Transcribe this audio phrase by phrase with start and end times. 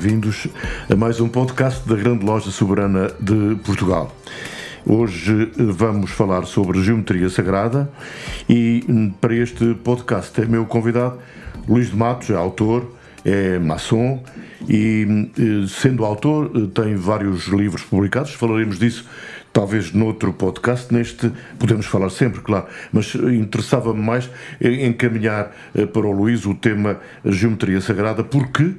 [0.00, 0.46] Bem-vindos
[0.88, 4.14] a mais um podcast da Grande Loja Soberana de Portugal.
[4.86, 7.90] Hoje vamos falar sobre geometria sagrada
[8.48, 11.18] e hum, para este podcast é meu convidado
[11.68, 14.22] Luís de Matos, é autor, é maçom
[14.68, 15.04] e
[15.36, 19.04] hum, sendo autor tem vários livros publicados, falaremos disso
[19.52, 26.12] talvez noutro podcast, neste podemos falar sempre, claro, mas interessava-me mais encaminhar eh, para o
[26.12, 28.74] Luís o tema geometria sagrada, porque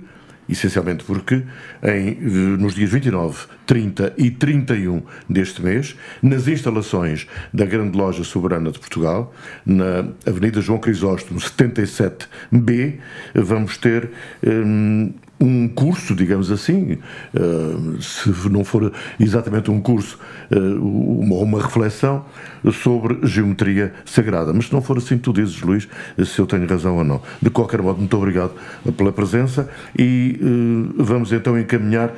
[0.49, 1.43] essencialmente porque
[1.83, 2.15] em,
[2.57, 8.79] nos dias 29, 30 e 31 deste mês, nas instalações da Grande Loja Soberana de
[8.79, 9.33] Portugal,
[9.65, 12.97] na Avenida João Crisóstomo 77B,
[13.33, 14.09] vamos ter
[14.43, 16.97] um, um curso, digamos assim,
[17.33, 20.19] uh, se não for exatamente um curso,
[20.51, 22.25] uh, uma, reflexão
[22.73, 24.51] sobre geometria sagrada.
[24.53, 25.87] Mas se não for assim, tu dizes, Luís,
[26.25, 27.21] se eu tenho razão ou não.
[27.41, 28.51] De qualquer modo, muito obrigado
[28.97, 32.13] pela presença e uh, vamos então encaminhar.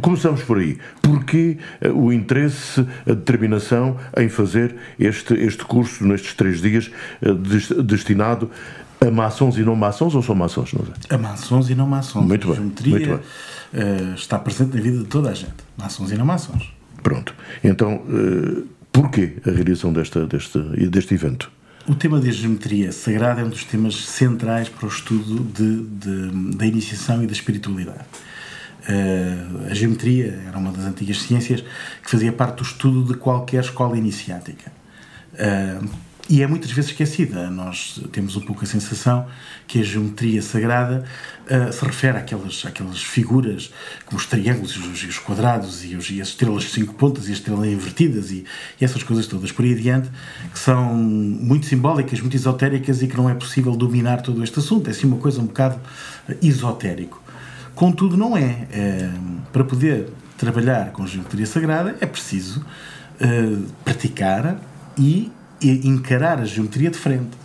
[0.00, 0.78] começamos por aí.
[1.02, 1.58] Porquê
[1.92, 6.90] o interesse, a determinação em fazer este, este curso nestes três dias
[7.84, 8.50] destinado
[9.06, 10.72] a maçons e não maçons ou são maçons?
[10.72, 10.94] Não sei?
[11.10, 12.26] A maçons e não maçons.
[12.26, 12.52] Muito bem.
[12.52, 13.18] A geometria muito bem.
[13.20, 15.54] Uh, está presente na vida de toda a gente.
[15.76, 16.72] Maçons e não maçons.
[17.02, 17.34] Pronto.
[17.62, 21.50] Então, uh, porquê a realização desta, deste, deste evento?
[21.86, 26.56] O tema da geometria sagrada é um dos temas centrais para o estudo de, de
[26.56, 28.04] da iniciação e da espiritualidade.
[28.88, 31.62] Uh, a geometria era uma das antigas ciências
[32.02, 34.72] que fazia parte do estudo de qualquer escola iniciática.
[35.34, 35.88] Uh,
[36.28, 37.50] e é muitas vezes esquecida.
[37.50, 39.26] Nós temos um pouco a sensação
[39.66, 41.04] que a geometria sagrada
[41.44, 43.70] uh, se refere àquelas, àquelas figuras,
[44.06, 47.32] como os triângulos os, os quadrados e, os, e, as estrelas de cinco pontas e
[47.32, 48.44] as estrelas invertidas e,
[48.80, 50.08] e, essas coisas todas por aí adiante,
[50.52, 54.88] que são muito simbólicas, muito esotéricas e que não é possível dominar todo este assunto.
[54.88, 55.78] É assim uma coisa um bocado
[56.40, 57.22] esotérico.
[57.74, 58.66] Contudo, não é.
[58.72, 59.10] é
[59.52, 60.08] para poder
[60.38, 64.60] trabalhar com geometria sagrada é preciso uh, praticar
[64.98, 65.30] e
[65.60, 67.44] e encarar a geometria de frente.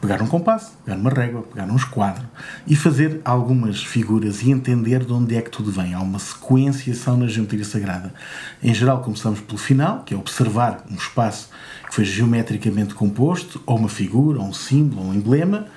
[0.00, 2.26] Pegar um compasso, pegar uma régua, pegar um esquadro
[2.66, 5.94] e fazer algumas figuras e entender de onde é que tudo vem.
[5.94, 8.12] Há uma sequenciação na geometria sagrada.
[8.60, 11.50] Em geral, começamos pelo final, que é observar um espaço
[11.88, 15.68] que foi geometricamente composto, ou uma figura, ou um símbolo, ou um emblema,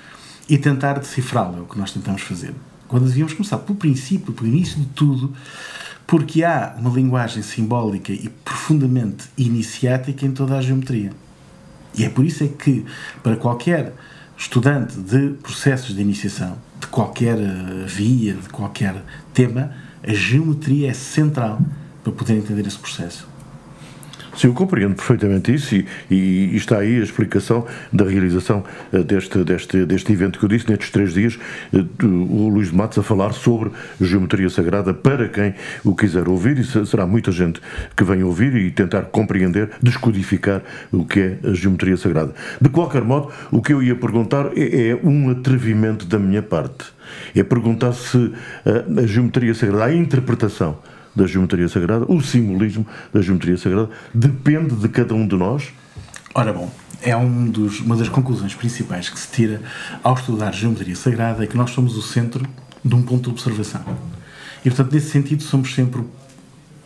[0.50, 1.60] e tentar decifrá-lo.
[1.60, 2.56] É o que nós tentamos fazer.
[2.88, 5.36] Quando devíamos começar pelo princípio, pelo início de tudo,
[6.08, 11.12] porque há uma linguagem simbólica e profundamente iniciática em toda a geometria.
[11.98, 12.86] E é por isso é que,
[13.24, 13.94] para qualquer
[14.38, 18.96] estudante de processos de iniciação, de qualquer eh, via, de qualquer
[19.34, 19.72] tema,
[20.04, 21.60] a geometria é central
[22.04, 23.28] para poder entender esse processo.
[24.36, 29.44] Sim, eu compreendo perfeitamente isso e, e, está aí a explicação da realização eh, deste,
[29.46, 31.40] deste, deste evento que eu disse, nestes três dias,
[31.74, 35.54] eh, o Luís de Matos a falar sobre geometria sagrada para quem
[35.86, 37.62] o quiser ouvir e será muita gente
[37.96, 42.34] que vem ouvir e tentar compreender, descodificar o que é a geometria sagrada.
[42.60, 46.94] De qualquer modo, o que eu ia perguntar é, é um atrevimento da minha parte.
[47.34, 48.34] É perguntar se
[48.66, 50.78] a, eh, a geometria sagrada, a interpretação
[51.16, 55.70] da geometria sagrada, o simbolismo da geometria sagrada, depende de cada um de nós?
[56.34, 56.70] Ora bom,
[57.02, 59.62] é um dos, uma das conclusões principais que se tira
[60.04, 62.46] ao estudar geometria sagrada é que nós somos o centro
[62.84, 63.82] de um ponto de observação.
[64.64, 66.04] E, portanto, nesse sentido, somos sempre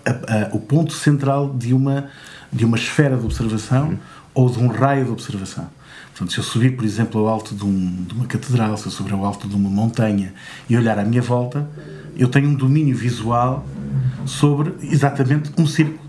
[0.05, 2.09] a, a, o ponto central de uma,
[2.51, 3.97] de uma esfera de observação
[4.33, 5.67] ou de um raio de observação.
[6.11, 8.91] Portanto, se eu subir, por exemplo, ao alto de, um, de uma catedral, se eu
[8.91, 10.33] subir ao alto de uma montanha
[10.69, 11.69] e olhar à minha volta,
[12.17, 13.65] eu tenho um domínio visual
[14.29, 16.07] sobre exatamente um círculo.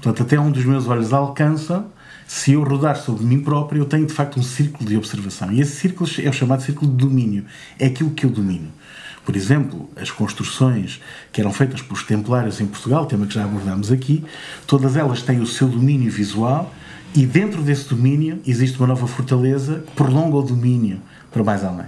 [0.00, 1.84] Portanto, até um dos meus olhos alcança,
[2.26, 5.52] se eu rodar sobre mim próprio, eu tenho de facto um círculo de observação.
[5.52, 7.44] E esse círculo é o chamado círculo de domínio.
[7.78, 8.68] É aquilo que eu domino.
[9.24, 11.00] Por exemplo, as construções
[11.30, 14.24] que eram feitas pelos templários em Portugal, tema que já abordámos aqui,
[14.66, 16.74] todas elas têm o seu domínio visual
[17.14, 21.00] e dentro desse domínio existe uma nova fortaleza que prolonga o domínio
[21.30, 21.86] para mais além.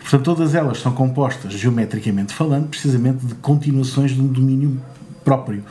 [0.00, 4.80] Portanto, todas elas são compostas, geometricamente falando, precisamente de continuações de um domínio
[5.24, 5.64] próprio.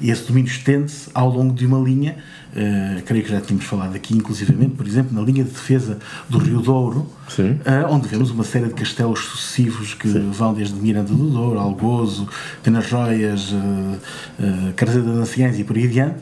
[0.00, 2.16] E esse domínio estende-se ao longo de uma linha,
[2.52, 5.98] uh, creio que já tínhamos falado aqui, inclusivamente, por exemplo, na linha de defesa
[6.28, 10.30] do Rio Douro, uh, onde vemos uma série de castelos sucessivos que Sim.
[10.30, 12.28] vão desde Miranda do Douro, Algozo,
[12.62, 16.20] Penas Joias, uh, uh, Carzeda das Anciães e por aí adiante,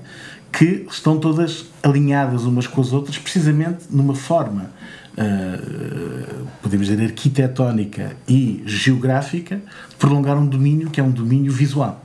[0.50, 4.70] que estão todas alinhadas umas com as outras, precisamente numa forma
[5.18, 12.04] Uh, podemos dizer, arquitetónica e geográfica, de prolongar um domínio que é um domínio visual.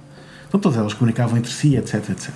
[0.53, 2.29] Então todas elas comunicavam entre si, etc, etc.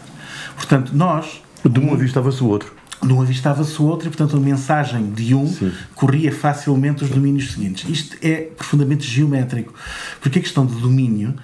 [0.55, 1.39] Portanto, nós...
[1.63, 2.73] De um avistava-se o outro.
[3.03, 5.71] De um avistava-se o outro e, portanto, a mensagem de um Sim.
[5.93, 7.87] corria facilmente os domínios seguintes.
[7.87, 9.71] Isto é profundamente geométrico,
[10.19, 11.35] porque a questão de domínio,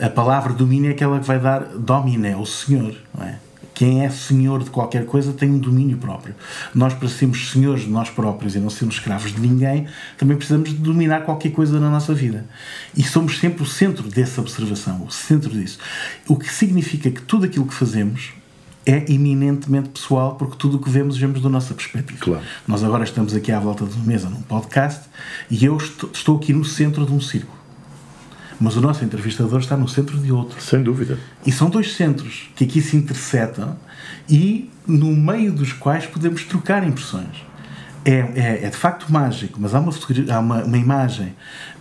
[0.00, 3.38] a palavra domínio é aquela que vai dar domine, o senhor, não é?
[3.80, 6.34] Quem é senhor de qualquer coisa tem um domínio próprio.
[6.74, 9.86] Nós, para sermos senhores de nós próprios e não sermos escravos de ninguém,
[10.18, 12.44] também precisamos de dominar qualquer coisa na nossa vida.
[12.94, 15.78] E somos sempre o centro dessa observação, o centro disso.
[16.28, 18.34] O que significa que tudo aquilo que fazemos
[18.84, 22.20] é eminentemente pessoal, porque tudo o que vemos, vemos da nossa perspectiva.
[22.20, 22.44] Claro.
[22.68, 25.08] Nós agora estamos aqui à volta de uma mesa num podcast
[25.50, 27.59] e eu estou aqui no centro de um círculo
[28.60, 30.60] mas o nosso entrevistador está no centro de outro.
[30.60, 31.18] Sem dúvida.
[31.46, 33.76] E são dois centros que aqui se interceptam
[34.28, 37.48] e no meio dos quais podemos trocar impressões.
[38.04, 39.92] É, é, é de facto mágico, mas há uma,
[40.30, 41.34] há uma, uma imagem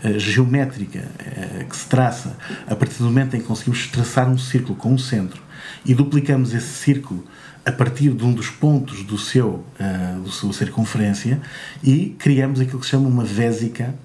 [0.03, 2.35] uh, geométrica uh, que se traça
[2.67, 5.41] a partir do momento em que conseguimos traçar um círculo com um centro
[5.85, 7.25] e duplicamos esse círculo
[7.65, 11.39] a partir de um dos pontos do seu, uh, do seu circunferência
[11.81, 13.95] e criamos aquilo que se chama uma vésica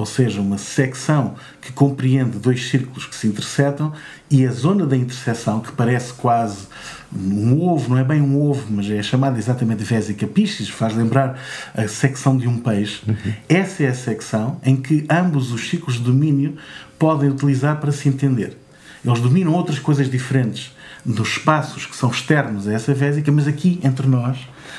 [0.00, 3.92] ou seja, uma secção que compreende dois círculos que se interceptam
[4.30, 6.66] e a zona da interseção, que parece quase
[7.14, 11.38] um ovo, não é bem um ovo, mas é chamada exatamente vésica piscis, faz lembrar
[11.74, 13.02] a secção de um peixe.
[13.06, 13.32] Uhum.
[13.46, 16.56] Essa é a secção em que ambos os ciclos de domínio
[16.98, 18.56] podem utilizar para se entender.
[19.04, 20.74] Eles dominam outras coisas diferentes
[21.04, 24.38] dos espaços que são externos a essa vésica, mas aqui, entre nós,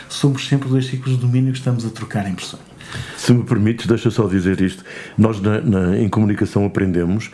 [0.09, 2.70] somos sempre dois ciclos de domínio que estamos a trocar impressões.
[3.17, 4.83] Se me permites, deixa só dizer isto.
[5.17, 7.31] Nós, na, na, em comunicação, aprendemos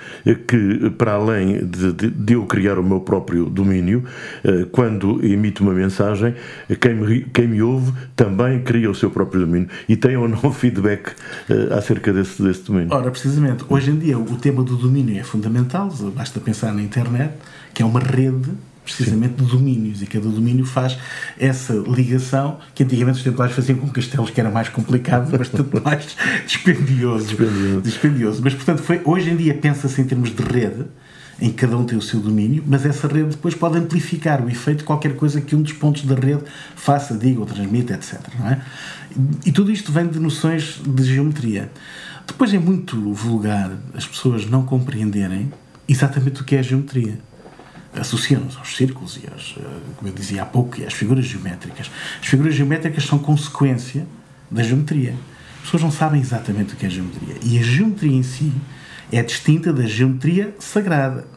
[0.47, 4.03] que, para além de, de, de, eu criar o meu próprio domínio,
[4.43, 6.35] eh, quando emito uma mensagem,
[6.79, 10.51] quem me, quem me ouve também cria o seu próprio domínio e tem ou não
[10.51, 11.11] feedback
[11.49, 12.93] eh, acerca desse, desse domínio.
[12.93, 17.33] Ora, precisamente, hoje em dia o tema do domínio é fundamental, basta pensar na internet,
[17.73, 18.51] que é uma rede
[18.87, 20.97] precisamente de domínios, e cada domínio faz
[21.37, 26.15] essa ligação que antigamente os templários faziam com castelos, que era mais complicado, bastante mais
[26.47, 27.81] dispendioso, dispendioso.
[27.81, 28.41] dispendioso.
[28.43, 30.85] Mas, portanto, foi, hoje em dia pensa-se em termos de rede,
[31.39, 34.49] em que cada um tem o seu domínio, mas essa rede depois pode amplificar o
[34.49, 36.43] efeito de qualquer coisa que um dos pontos da rede
[36.75, 38.19] faça, diga ou transmita, etc.
[38.49, 38.57] É?
[39.45, 41.69] E tudo isto vem de noções de geometria.
[42.25, 45.51] Depois é muito vulgar as pessoas não compreenderem
[45.87, 47.19] exatamente o que é a geometria
[47.99, 49.63] associam-nos aos círculos e às, eh,
[49.95, 51.89] como eu dizia há pouco, e às figuras geométricas.
[52.21, 54.07] As figuras geométricas são consequência
[54.49, 55.15] da geometria.
[55.57, 57.35] As pessoas não sabem exatamente o que é geometria.
[57.43, 58.53] E a geometria em si
[59.11, 61.27] é distinta da geometria sagrada.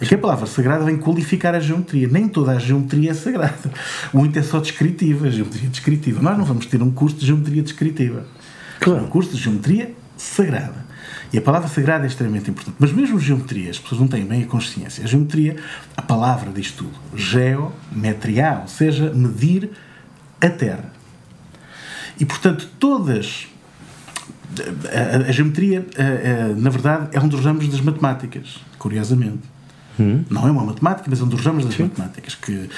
[0.00, 2.08] Aqui a palavra sagrada vem qualificar a geometria.
[2.08, 3.70] Nem toda a geometria é sagrada.
[4.12, 6.20] Muito é só descritiva, geometria descritiva.
[6.20, 8.26] Nós não vamos ter um curso de geometria descritiva.
[8.80, 9.04] Claro.
[9.04, 10.81] Um curso de geometria sagrada.
[11.32, 12.76] E a palavra sagrada é extremamente importante.
[12.78, 15.02] Mas mesmo geometria, as pessoas não têm bem a consciência.
[15.02, 15.56] A geometria,
[15.96, 16.92] a palavra diz tudo.
[17.16, 19.70] Geometria, ou seja, medir
[20.40, 20.92] a Terra.
[22.20, 23.48] E, portanto, todas.
[24.92, 29.50] A, a geometria, a, a, na verdade, é um dos ramos das matemáticas, curiosamente.
[29.98, 30.24] Hum.
[30.28, 31.84] Não é uma matemática, mas é um dos ramos das Sim.
[31.84, 32.68] matemáticas, que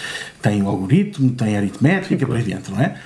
[0.41, 2.97] tem o algoritmo, tem a aritmética, Sim, por aí dentro, não é?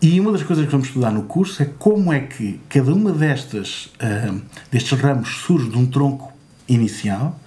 [0.00, 3.12] E uma das coisas que vamos estudar no curso é como é que cada uma
[3.12, 6.32] destas, uh, destes ramos surge de um tronco
[6.68, 7.38] inicial,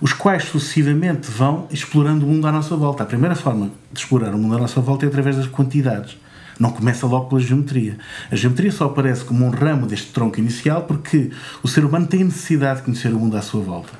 [0.00, 3.02] os quais sucessivamente vão explorando o mundo à nossa volta.
[3.02, 6.16] A primeira forma de explorar o mundo à nossa volta é através das quantidades.
[6.60, 7.96] Não começa logo pela geometria.
[8.30, 11.30] A geometria só aparece como um ramo deste tronco inicial porque
[11.62, 13.92] o ser humano tem necessidade de conhecer o mundo à sua volta.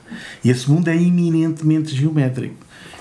[0.45, 2.57] E esse mundo é eminentemente geométrico.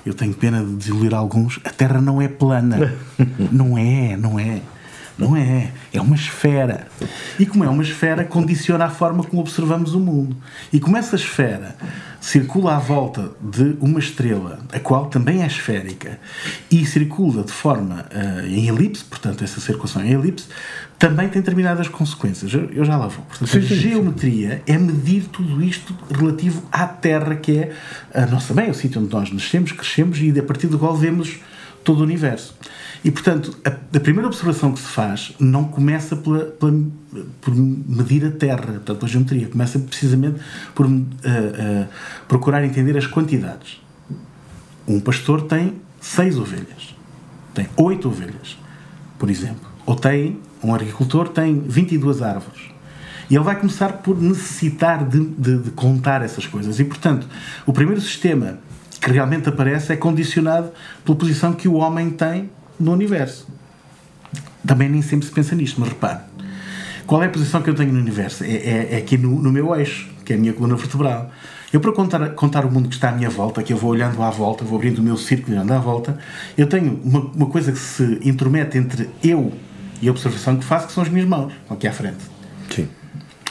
[0.05, 1.60] Eu tenho pena de desiludir alguns.
[1.65, 2.96] A Terra não é plana.
[3.51, 4.62] não é, não é.
[5.19, 5.71] Não é.
[5.91, 6.88] É uma esfera.
[7.38, 10.38] E como é uma esfera, condiciona a forma como observamos o mundo.
[10.71, 11.75] E como essa esfera
[12.21, 16.19] circula à volta de uma estrela, a qual também é esférica,
[16.71, 20.47] e circula de forma uh, em elipse, portanto, essa circulação em elipse,
[20.97, 22.53] também tem determinadas consequências.
[22.53, 23.25] Eu, eu já lá vou.
[23.25, 27.73] Portanto, sim, sim, a geometria é medir tudo isto relativo à Terra, que é
[28.13, 31.39] a nossa mãe, o sítio onde nós nascemos, crescemos e a partir do qual vemos
[31.83, 32.55] todo o universo.
[33.03, 36.74] E, portanto, a, a, primeira observação que se faz não começa pela, pela,
[37.39, 40.39] por medir a Terra, portanto, pela geometria, começa precisamente
[40.75, 41.88] por uh, uh,
[42.27, 43.82] procurar entender as quantidades.
[44.86, 46.96] Um pastor tem seis ovelhas,
[47.53, 48.58] tem oito ovelhas,
[49.18, 49.70] por exemplo.
[49.86, 52.62] Ou tem, um agricultor tem 22 árvores.
[53.29, 56.79] E ele vai começar por necessitar de, de, de contar essas coisas.
[56.79, 57.27] E, portanto,
[57.65, 58.60] o primeiro sistema
[59.00, 60.72] que realmente aparece é condicionado
[61.06, 63.48] pela posição que o homem tem no universo.
[64.65, 66.19] Também nem sempre se pensa nisto, mas repare.
[67.05, 68.43] Qual é a posição que eu tenho no universo?
[68.43, 71.31] É, é, é aqui no, no, meu eixo, que é a minha coluna vertebral.
[71.74, 74.21] Eu, para contar, contar o mundo que está à minha volta, que eu vou olhando
[74.21, 76.19] à volta, vou abrindo o meu círculo e olhando à volta,
[76.57, 79.51] eu tenho uma, uma coisa que se intromete entre eu
[80.01, 82.24] e a observação que faço, que são as minhas mãos, aqui à frente.
[82.69, 82.88] Sim.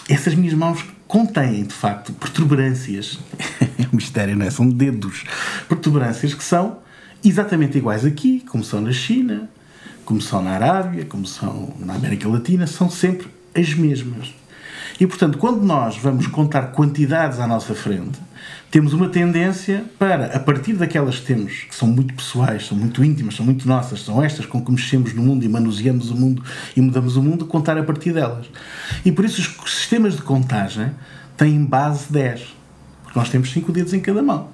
[0.09, 3.19] Essas minhas mãos contêm, de facto, protuberâncias.
[3.61, 4.51] é um mistério, não é?
[4.51, 5.25] São dedos.
[5.67, 6.79] Protuberâncias que são
[7.25, 9.49] exatamente iguais aqui, como são na China,
[10.05, 14.35] como são na Arábia, como são na América Latina, são sempre as mesmas.
[15.01, 18.19] E, portanto, quando nós vamos contar quantidades à nossa frente,
[18.71, 23.03] temos uma tendência para, a partir daquelas que temos, que são muito pessoais, são muito
[23.05, 26.43] íntimas, são muito nossas, são estas com que mexemos no mundo e manuseamos o mundo
[26.77, 28.47] e mudamos o mundo, contar a partir delas.
[29.05, 30.91] E por isso os sistemas de contagem
[31.37, 32.55] têm base 10,
[33.05, 34.49] porque nós temos 5 dedos em cada mão.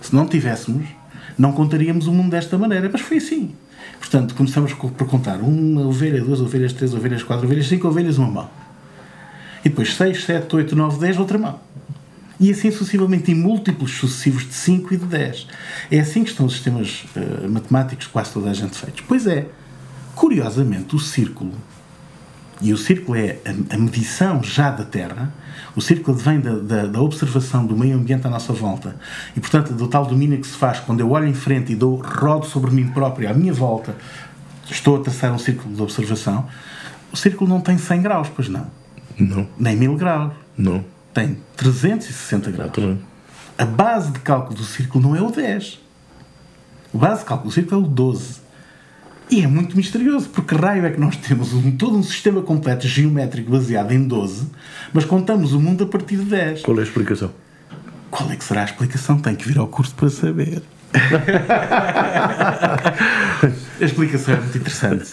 [0.00, 0.86] Se não tivéssemos,
[1.38, 3.54] não contaríamos o mundo desta maneira, mas foi assim.
[3.98, 8.28] Portanto, começamos por contar uma ovelha, duas ovelhas, três ovelhas, quatro ovelhas, cinco ovelhas, uma
[8.28, 8.50] mão.
[9.64, 11.60] E depois seis, sete, oito, nove, dez, outra mão
[12.40, 15.46] e assim sucessivamente em múltiplos sucessivos de 5 e de 10.
[15.90, 19.02] É assim que estão os sistemas uh, matemáticos quase toda a gente feitos.
[19.06, 19.46] Pois é,
[20.14, 21.52] curiosamente, o círculo,
[22.60, 25.32] e o círculo é a, a medição já da Terra,
[25.76, 28.96] o círculo vem da, da, da, observação do meio ambiente à nossa volta
[29.36, 31.96] e, portanto, do tal domínio que se faz quando eu olho em frente e dou
[31.96, 33.96] rodo sobre mim próprio à minha volta,
[34.70, 36.46] estou a traçar um círculo de observação.
[37.12, 38.66] O círculo não tem 100 graus, pois não?
[39.18, 39.48] Não.
[39.58, 40.32] Nem 1000 graus.
[40.56, 40.84] Não
[41.18, 42.72] tem 360 graus.
[43.56, 45.80] A base de cálculo do círculo não é o 10.
[46.94, 48.40] A base de cálculo do círculo é o 12.
[49.30, 52.88] E é muito misterioso, porque raio é que nós temos um, todo um sistema completo
[52.88, 54.46] geométrico baseado em 12,
[54.92, 56.62] mas contamos o mundo a partir de 10.
[56.62, 57.30] Qual é a explicação?
[58.10, 59.18] Qual é que será a explicação?
[59.18, 60.62] Tem que vir ao curso para saber.
[63.78, 65.10] a explicação é muito interessante.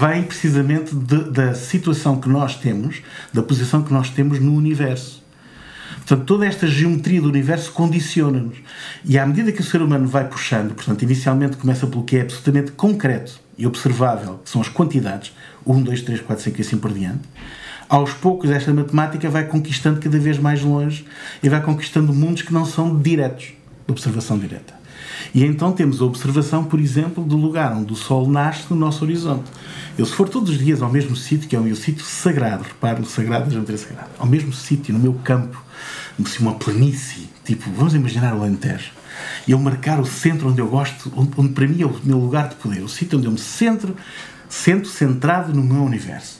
[0.00, 5.22] Vem precisamente de, da situação que nós temos, da posição que nós temos no universo.
[6.08, 8.56] Portanto, toda esta geometria do universo condiciona-nos.
[9.04, 12.22] E à medida que o ser humano vai puxando, portanto, inicialmente começa pelo que é
[12.22, 15.34] absolutamente concreto e observável, que são as quantidades,
[15.66, 17.28] 1, 2, 3, 4, 5 e assim por diante,
[17.90, 21.04] aos poucos esta matemática vai conquistando cada vez mais longe
[21.42, 23.52] e vai conquistando mundos que não são diretos,
[23.86, 24.72] de observação direta.
[25.34, 29.04] E então temos a observação, por exemplo, do lugar onde o Sol nasce no nosso
[29.04, 29.50] horizonte.
[29.98, 32.62] Eu, se for todos os dias ao mesmo sítio, que é o meu sítio sagrado,
[32.62, 35.67] repare no sagrado geometria sagrada, ao mesmo sítio, no meu campo,
[36.26, 38.90] se uma planície, tipo, vamos imaginar o Alentejo,
[39.46, 42.18] e eu marcar o centro onde eu gosto, onde, onde para mim é o meu
[42.18, 43.94] lugar de poder, o sítio onde eu me centro,
[44.48, 46.38] centro centrado no meu universo.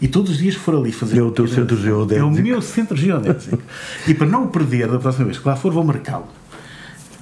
[0.00, 1.18] E todos os dias for ali fazer.
[1.18, 2.26] É o teu centro geodésico.
[2.26, 3.62] É o meu centro geodésico.
[4.08, 6.26] e para não o perder da próxima vez que lá for, vou marcá-lo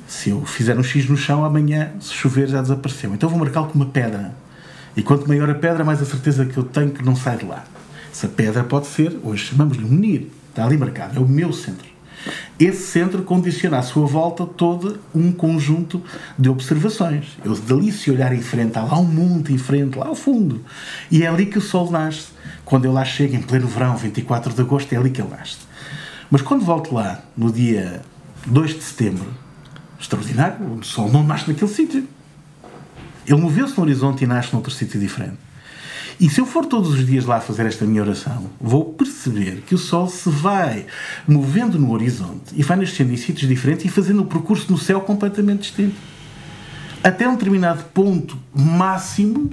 [0.08, 3.12] se eu fizer um X no chão, amanhã, se chover, já desapareceu.
[3.14, 4.35] Então vou marcá-lo com uma pedra.
[4.97, 7.44] E quanto maior a pedra, mais a certeza que eu tenho que não sai de
[7.44, 7.64] lá.
[8.11, 11.86] Essa pedra pode ser, hoje chamamos-lhe um NIR, está ali marcado, é o meu centro.
[12.58, 16.02] Esse centro condiciona à sua volta todo um conjunto
[16.36, 17.38] de observações.
[17.44, 20.64] Eu dali, se olhar em frente, há lá um mundo em frente, lá ao fundo.
[21.10, 22.28] E é ali que o sol nasce.
[22.64, 25.58] Quando eu lá chego, em pleno verão, 24 de agosto, é ali que ele nasce.
[26.30, 28.02] Mas quando volto lá, no dia
[28.46, 29.26] 2 de setembro,
[30.00, 30.74] extraordinário.
[30.74, 32.08] O Sol não nasce naquele sítio.
[33.26, 35.36] Ele moveu-se no horizonte e nasce noutro sítio diferente.
[36.20, 39.75] E se eu for todos os dias lá fazer esta minha oração, vou perceber que
[39.75, 40.87] o Sol se vai
[41.28, 45.00] movendo no horizonte e vai nascendo em sítios diferentes e fazendo um percurso no céu
[45.00, 45.94] completamente distinto.
[47.04, 49.48] Até um determinado ponto máximo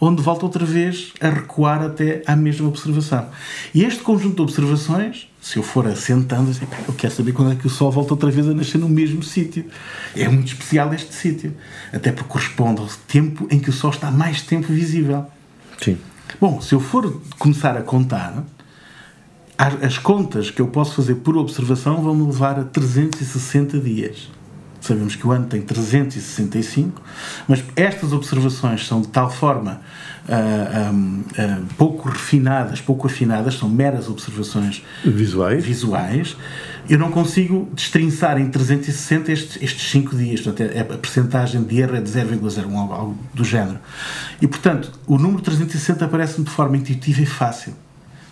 [0.00, 3.28] onde volta outra vez a recuar até à mesma observação.
[3.74, 6.50] E este conjunto de observações, se eu for assentando,
[6.88, 9.22] eu quero saber quando é que o Sol volta outra vez a nascer no mesmo
[9.22, 9.66] sítio.
[10.16, 11.54] É muito especial este sítio,
[11.92, 15.26] até porque corresponde ao tempo em que o Sol está mais tempo visível.
[15.80, 15.98] Sim.
[16.40, 18.44] Bom, se eu for começar a contar,
[19.56, 24.30] as contas que eu posso fazer por observação vão me levar a 360 dias.
[24.84, 27.00] Sabemos que o ano tem 365,
[27.48, 29.80] mas estas observações são de tal forma
[30.28, 35.64] uh, um, uh, pouco refinadas, pouco afinadas, são meras observações visuais.
[35.64, 36.36] visuais.
[36.86, 41.80] Eu não consigo destrinçar em 360 estes, estes 5 dias, portanto, é, a percentagem de
[41.80, 43.78] erro é de 0,01, algo, algo do género.
[44.42, 47.72] E, portanto, o número 360 aparece-me de forma intuitiva e fácil.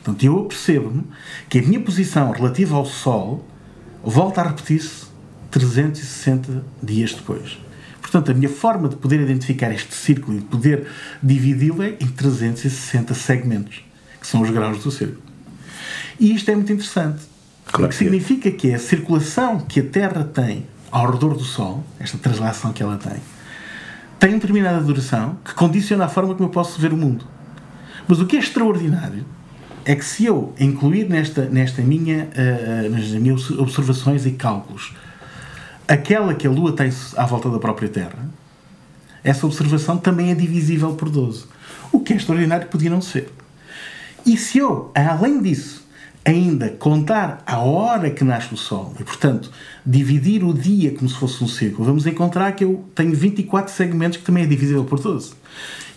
[0.05, 1.05] Portanto, eu percebo-me
[1.49, 3.43] que a minha posição relativa ao Sol
[4.05, 5.12] volta a repetir-se
[5.53, 7.59] 360 dias depois.
[8.01, 10.87] Portanto, a minha forma de poder identificar este círculo e de poder
[11.23, 13.85] dividi-lo é em 360 segmentos,
[14.21, 15.23] que são os graus do círculo.
[16.19, 17.23] E isto é muito interessante.
[17.67, 21.85] Claro que significa que é a circulação que a Terra tem ao redor do Sol,
[21.99, 23.17] esta translação que ela tem,
[24.19, 27.27] tem uma determinada duração que condiciona a forma como eu posso ver o mundo.
[28.07, 29.25] Mas o que é extraordinário
[29.85, 34.95] é que se eu incluir nesta, nesta minha, uh, nas minhas observações e cálculos
[35.87, 38.31] aquela que a Lua tem à volta da própria Terra,
[39.25, 41.45] essa observação também é divisível por 12.
[41.93, 43.31] O que é extraordinário podia não ser.
[44.25, 45.87] E se eu, além disso,
[46.25, 49.51] ainda contar a hora que nasce o Sol e, portanto,
[49.85, 54.19] dividir o dia como se fosse um círculo, vamos encontrar que eu tenho 24 segmentos
[54.19, 55.33] que também é divisível por 12.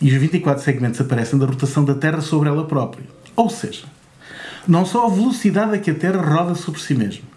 [0.02, 3.06] E os 24 segmentos aparecem da rotação da Terra sobre ela própria.
[3.36, 3.86] Ou seja,
[4.68, 7.35] não só a velocidade a que a Terra roda sobre si mesma,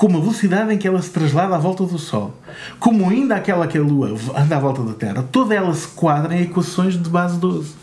[0.00, 2.34] como a velocidade em que ela se traslada à volta do Sol,
[2.78, 6.34] como ainda aquela que a Lua anda à volta da Terra, toda ela se quadra
[6.34, 7.74] em equações de base 12.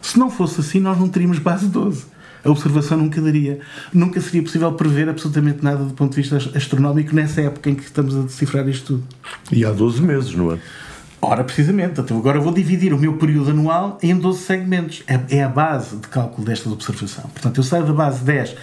[0.00, 2.06] Se não fosse assim, nós não teríamos base 12.
[2.42, 3.60] A observação nunca daria.
[3.92, 7.82] Nunca seria possível prever absolutamente nada do ponto de vista astronómico nessa época em que
[7.82, 9.04] estamos a decifrar isto tudo.
[9.52, 10.58] E há 12 meses, não é?
[11.20, 12.00] Ora, precisamente.
[12.00, 15.02] Então, agora vou dividir o meu período anual em 12 segmentos.
[15.06, 17.24] É, é a base de cálculo desta observação.
[17.24, 18.56] Portanto, eu saio da base 10,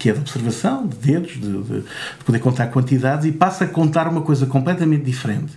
[0.00, 3.66] que é de observação, de dedos, de, de, de poder contar quantidades, e passo a
[3.66, 5.52] contar uma coisa completamente diferente,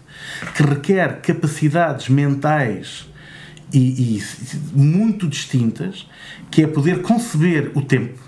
[0.53, 3.07] que requer capacidades mentais
[3.71, 4.23] e, e
[4.73, 6.05] muito distintas,
[6.51, 8.19] que é poder conceber o tempo.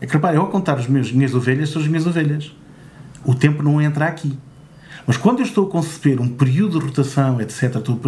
[0.00, 2.52] É que, repare, eu ao contar as minhas, minhas ovelhas, são as minhas ovelhas.
[3.24, 4.36] O tempo não entra aqui.
[5.06, 8.00] Mas quando eu estou a conceber um período de rotação, etc., estou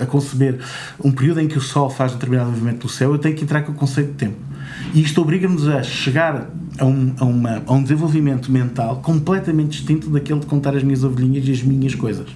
[0.00, 0.58] a conceber
[1.02, 3.44] um período em que o Sol faz um determinado movimento do céu, eu tenho que
[3.44, 4.53] entrar com o conceito de tempo.
[4.92, 10.10] E isto obriga-nos a chegar a um, a, uma, a um desenvolvimento mental completamente distinto
[10.10, 12.28] daquele de contar as minhas ovelhinhas e as minhas coisas.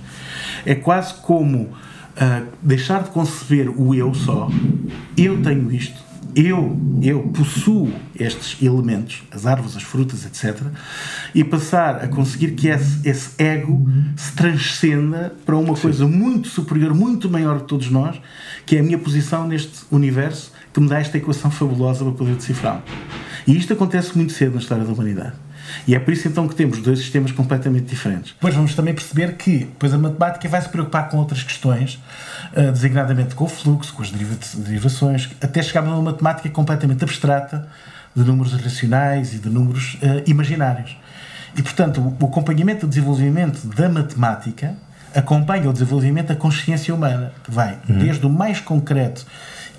[0.64, 4.50] É quase como uh, deixar de conceber o eu só.
[5.16, 10.62] Eu tenho isto, eu, eu possuo estes elementos, as árvores, as frutas, etc.,
[11.34, 15.82] e passar a conseguir que esse, esse ego se transcenda para uma Sim.
[15.82, 18.20] coisa muito superior, muito maior que todos nós,
[18.64, 22.34] que é a minha posição neste universo, que me dá esta equação fabulosa para poder
[22.34, 22.82] decifrar.
[23.46, 25.32] E isto acontece muito cedo na história da humanidade.
[25.86, 28.32] E é por isso então que temos dois sistemas completamente diferentes.
[28.32, 31.98] Depois vamos também perceber que depois a matemática vai se preocupar com outras questões,
[32.52, 37.68] uh, designadamente com o fluxo, com as derivações, até chegarmos a uma matemática completamente abstrata
[38.14, 40.96] de números racionais e de números uh, imaginários.
[41.56, 44.74] E portanto, o acompanhamento do desenvolvimento da matemática
[45.14, 47.98] acompanha o desenvolvimento da consciência humana, que vai uhum.
[47.98, 49.26] desde o mais concreto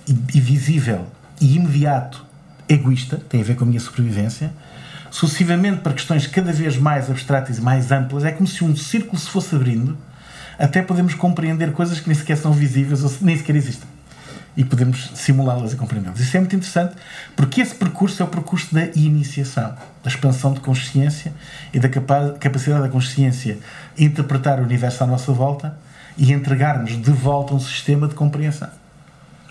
[0.10, 1.06] e, visível
[1.40, 2.26] e imediato
[2.68, 4.52] egoísta, tem a ver com a minha sobrevivência,
[5.10, 9.18] sucessivamente para questões cada vez mais abstratas e mais amplas, é como se um círculo
[9.18, 9.98] se fosse abrindo,
[10.58, 13.88] até podemos compreender coisas que nem sequer são visíveis ou nem sequer existem.
[14.58, 16.20] E podemos simulá-las e compreendê-las.
[16.20, 16.96] Isso é muito interessante,
[17.36, 21.32] porque esse percurso é o percurso da iniciação, da expansão de consciência
[21.74, 23.58] e da capacidade da consciência
[23.98, 25.78] interpretar o universo à nossa volta
[26.18, 28.79] e entregar-nos de volta um sistema de compreensão.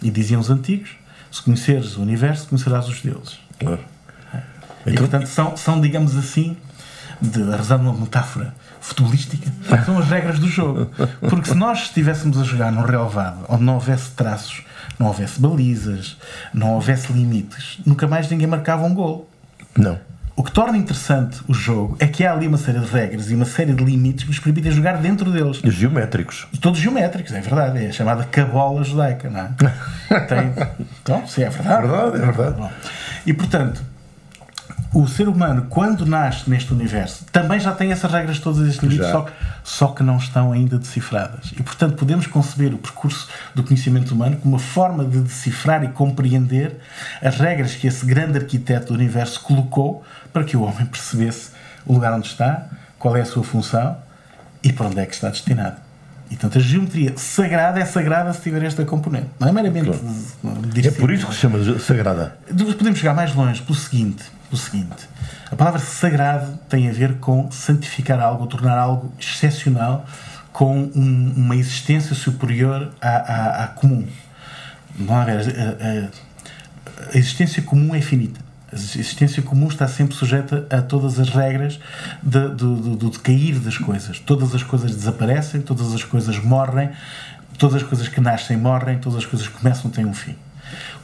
[0.03, 0.91] E diziam os antigos:
[1.31, 3.39] se conheceres o universo, conhecerás os deuses.
[3.59, 3.81] Claro.
[4.87, 6.57] E, então, portanto, são, são, digamos assim,
[7.21, 9.53] de, rezando uma metáfora futebolística,
[9.85, 10.91] são as regras do jogo.
[11.29, 14.63] Porque se nós estivéssemos a jogar num relevado onde não houvesse traços,
[14.99, 16.17] não houvesse balizas,
[16.55, 19.29] não houvesse limites, nunca mais ninguém marcava um gol.
[19.77, 19.99] Não.
[20.39, 23.35] O que torna interessante o jogo é que há ali uma série de regras e
[23.35, 25.61] uma série de limites que nos permitem jogar dentro deles.
[25.65, 26.47] E geométricos.
[26.61, 27.85] Todos geométricos, é verdade.
[27.85, 29.49] É a chamada cabola judaica, não é?
[30.29, 30.53] Tem...
[31.03, 31.85] Então, sim, é verdade.
[31.85, 32.73] É verdade, é verdade.
[33.27, 33.83] E portanto,
[34.93, 39.27] o ser humano, quando nasce neste universo, também já tem essas regras todas, limites, só,
[39.63, 41.53] só que não estão ainda decifradas.
[41.53, 45.89] E, portanto, podemos conceber o percurso do conhecimento humano como uma forma de decifrar e
[45.89, 46.79] compreender
[47.23, 50.03] as regras que esse grande arquiteto do universo colocou
[50.33, 51.51] para que o homem percebesse
[51.85, 52.67] o lugar onde está,
[52.99, 53.97] qual é a sua função
[54.63, 55.77] e para onde é que está destinado.
[56.31, 59.29] E, portanto, a geometria sagrada é sagrada se tiver esta componente.
[59.39, 59.99] Não é meramente.
[60.41, 60.61] Claro.
[60.77, 62.37] É por isso que se chama sagrada.
[62.49, 65.09] Podemos chegar mais longe pelo seguinte do seguinte:
[65.51, 70.07] a palavra sagrado tem a ver com santificar algo, tornar algo excepcional
[70.53, 74.07] com um, uma existência superior à, à, à comum.
[74.99, 75.27] Não a, a,
[77.15, 78.41] a, existência comum é finita.
[78.73, 81.81] A existência comum está sempre sujeita a todas as regras
[82.23, 82.55] do,
[82.97, 84.19] do decair das coisas.
[84.19, 86.91] Todas as coisas desaparecem, todas as coisas morrem,
[87.57, 90.35] todas as coisas que nascem morrem, todas as coisas que começam têm um fim.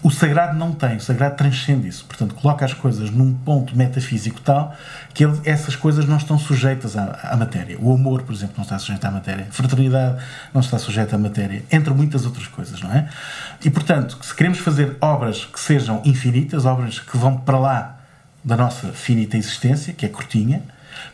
[0.02, 2.04] O sagrado não tem, o sagrado transcende isso.
[2.04, 4.76] Portanto, coloca as coisas num ponto metafísico tal
[5.14, 7.78] que ele, essas coisas não estão sujeitas à, à, matéria.
[7.80, 9.46] O amor, por exemplo, não está sujeito à matéria.
[9.48, 10.22] A fraternidade
[10.52, 11.62] não está sujeita à matéria.
[11.72, 13.08] Entre muitas outras coisas, não é?
[13.64, 18.00] E, portanto, se queremos fazer obras que sejam infinitas, obras que vão para lá
[18.44, 20.62] da nossa finita existência, que é curtinha,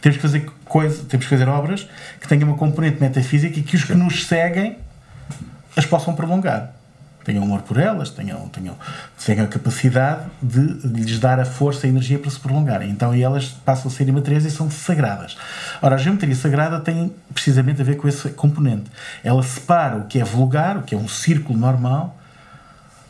[0.01, 1.87] temos que fazer, coisa, temos que fazer obras
[2.21, 4.79] que tenham uma componente metafísica e que os que nos seguem
[5.77, 6.80] as possam prolongar
[7.25, 8.75] tenham amor por elas, tenham, tenham,
[9.25, 12.91] tenham a capacidade de, lhes dar a força e a energia para se prolongarem.
[12.91, 15.37] Então elas passam a ser imateriais e são sagradas.
[15.83, 18.91] Ora, a geometria sagrada tem precisamente a ver com esse componente.
[19.23, 22.17] Ela separa o que é vulgar, o que é um círculo normal,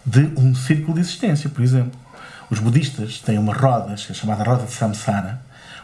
[0.05, 1.99] de um círculo de existência, por exemplo.
[2.51, 5.41] Os budistas têm uma roda, é chamada roda de Samsara,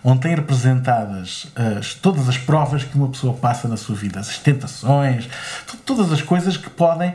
[0.08, 4.38] onde têm representadas as, todas as provas que uma pessoa passa na sua vida, as
[4.38, 5.28] tentações,
[5.84, 7.12] todas as coisas que podem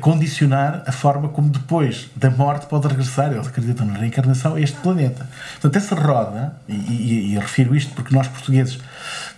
[0.00, 4.76] condicionar a forma como depois da morte pode regressar, eles acreditam na reencarnação, a este
[4.78, 5.28] planeta.
[5.52, 8.76] Portanto, essa roda, e, e, e refiro isto porque nós portugueses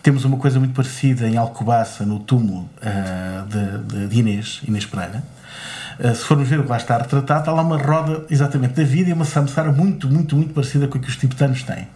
[0.02, 3.46] temos uma coisa muito parecida em Alcobaça, no túmulo uh,
[3.86, 5.22] de, de, Inês, Inês Pereira,
[6.14, 9.10] se formos ver o que lá está retratado, está lá uma roda exatamente da vida
[9.10, 11.86] e uma samsara muito, muito, muito parecida com a que os tibetanos têm.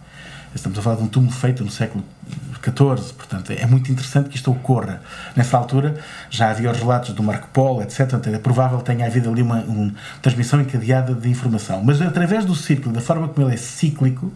[0.53, 2.03] Estamos a falar de um túmulo feito no século
[2.63, 5.01] XIV, portanto é muito interessante que isto ocorra.
[5.35, 8.13] Nessa altura já havia os relatos do Marco Polo, etc.
[8.33, 11.83] É provável que tenha havido ali uma, uma transmissão encadeada de informação.
[11.83, 14.31] Mas através do círculo, da forma como ele é cíclico,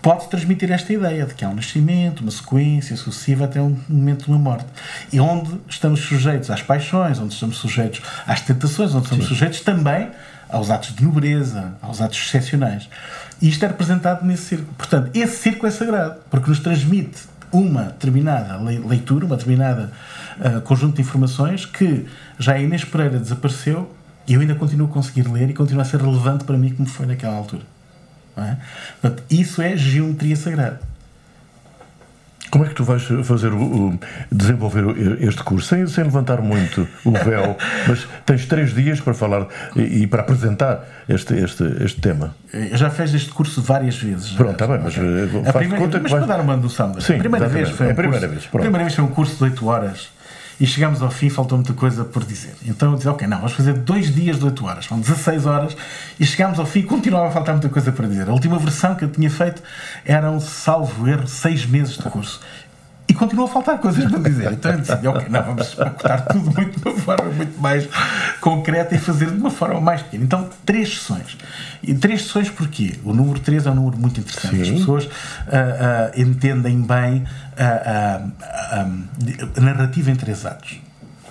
[0.00, 4.24] pode transmitir esta ideia de que há um nascimento, uma sequência sucessiva até um momento
[4.24, 4.66] de uma morte.
[5.12, 9.34] E onde estamos sujeitos às paixões, onde estamos sujeitos às tentações, onde estamos Sim.
[9.34, 10.10] sujeitos também
[10.48, 12.88] aos atos de nobreza, aos atos excepcionais.
[13.40, 14.72] E isto é representado nesse círculo.
[14.76, 17.22] Portanto, esse círculo é sagrado, porque nos transmite
[17.52, 19.92] uma determinada leitura, uma determinada
[20.38, 22.06] uh, conjunto de informações que
[22.38, 23.94] já a Inês Pereira desapareceu
[24.26, 26.88] e eu ainda continuo a conseguir ler e continua a ser relevante para mim como
[26.88, 27.62] foi naquela altura.
[28.36, 28.56] É?
[29.00, 30.80] Portanto, isso é geometria sagrada.
[32.50, 34.84] Como é que tu vais fazer o, o, desenvolver
[35.20, 37.56] este curso sem, sem levantar muito o véu,
[37.88, 42.34] mas tens três dias para falar e, e para apresentar este, este, este tema?
[42.52, 44.30] Eu já fiz este curso várias vezes.
[44.32, 45.24] Pronto, está bem, mas okay.
[45.24, 46.26] Eh, faz primeira, conta que mas vais...
[46.26, 48.58] para dar uma noção, Sim, a primeira vez foi um a primeira curso, vez, a
[48.58, 50.15] primeira vez foi um curso de 8 horas
[50.60, 52.54] e chegamos ao fim, faltou muita coisa por dizer.
[52.64, 55.76] Então eu disse, ok, não, vamos fazer dois dias de 8 horas, são 16 horas,
[56.18, 58.28] e chegámos ao fim e continuava a faltar muita coisa para dizer.
[58.28, 59.62] A última versão que eu tinha feito
[60.04, 62.40] eram, salvo erro, 6 meses de curso.
[63.16, 64.52] E continua a faltar coisas para dizer.
[64.52, 67.88] Então eu decidi, ok, não, vamos pacotar tudo muito de uma forma muito mais
[68.42, 70.24] concreta e fazer de uma forma mais pequena.
[70.24, 71.38] Então, três sessões.
[71.82, 72.94] E três sessões porquê?
[73.02, 74.56] O número 3 é um número muito interessante.
[74.56, 74.62] Sim.
[74.62, 77.24] As pessoas uh, uh, entendem bem
[77.56, 78.20] a,
[78.74, 80.78] a, a, narrativa em três atos.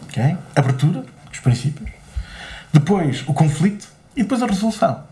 [0.09, 0.35] Okay?
[0.55, 1.91] Abertura, os princípios.
[2.73, 3.87] Depois, o conflito.
[4.15, 5.03] E depois a resolução.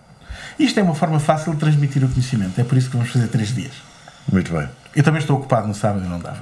[0.57, 2.59] Isto é uma forma fácil de transmitir o conhecimento.
[2.59, 3.73] É por isso que vamos fazer três dias.
[4.31, 4.67] Muito bem.
[4.95, 6.37] Eu também estou ocupado no sábado e não dava.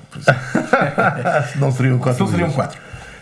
[1.57, 2.23] não seriam quatro.
[2.23, 2.79] Não seriam quatro.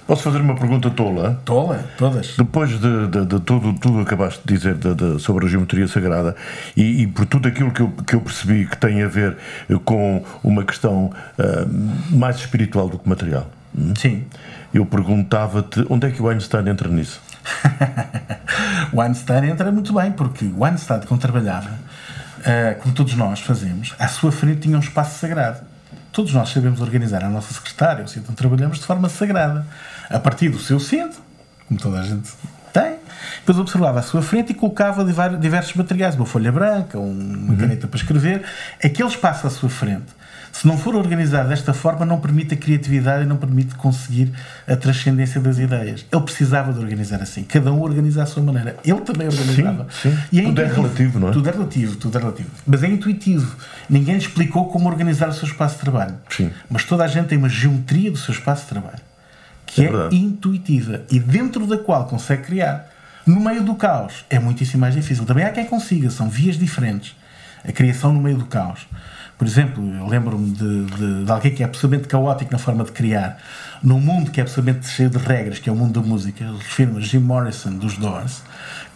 [0.10, 1.39] Posso fazer uma pergunta tola?
[1.46, 2.36] Tola, todas.
[2.36, 6.36] Depois de, de, de tudo, tudo acabaste de dizer de, de, sobre a geometria sagrada
[6.76, 9.38] e, e, por tudo aquilo que eu, que eu percebi que tem a ver
[9.86, 13.52] com uma questão uh, mais espiritual do que material.
[13.78, 13.94] Hum?
[13.96, 14.26] Sim.
[14.74, 17.22] Eu perguntava-te onde é que o Einstein entra nisso?
[18.92, 21.70] o Einstein entra muito bem, porque o Einstein, quando trabalhava,
[22.39, 25.60] uh, como todos nós fazemos, à sua frente tinha um espaço sagrado.
[26.12, 29.65] Todos nós sabemos organizar a nossa secretária, ou seja, então trabalhamos de forma sagrada
[30.10, 31.21] a partir do seu centro,
[31.67, 32.30] como toda a gente
[33.49, 37.57] depois observava à sua frente e colocava diversos materiais, uma folha branca, uma uhum.
[37.57, 38.43] caneta para escrever,
[38.83, 40.19] aquele espaço à sua frente
[40.51, 44.31] se não for organizado desta forma, não permite a criatividade e não permite conseguir
[44.67, 46.03] a transcendência das ideias.
[46.12, 47.43] Ele precisava de organizar assim.
[47.43, 48.75] Cada um organiza à sua maneira.
[48.83, 49.88] Ele também organizava.
[49.91, 50.39] Sim, sim.
[50.39, 51.31] É tudo é relativo, não é?
[51.31, 52.49] Tudo é relativo, tudo é relativo.
[52.65, 53.55] Mas é intuitivo.
[53.88, 56.15] Ninguém lhe explicou como organizar o seu espaço de trabalho.
[56.29, 56.49] Sim.
[56.67, 58.99] Mas toda a gente tem uma geometria do seu espaço de trabalho
[59.67, 62.89] que é, é intuitiva e dentro da qual consegue criar.
[63.30, 65.24] No meio do caos é muitíssimo mais difícil.
[65.24, 67.15] Também há quem consiga, são vias diferentes.
[67.63, 68.88] A criação no meio do caos.
[69.38, 72.92] Por exemplo, eu lembro-me de, de, de, alguém que é absolutamente caótico na forma de
[72.92, 73.38] criar,
[73.84, 76.44] num mundo que é absolutamente cheio de regras, que é o mundo da música.
[76.58, 78.42] Refiro-me a Jim Morrison, dos Doors,